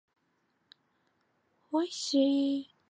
[1.71, 1.77] 次
[2.17, 2.71] 年卒。